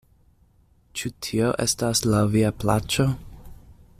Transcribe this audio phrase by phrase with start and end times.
[1.01, 3.09] Ĉu tio estas laŭ via plaĉo?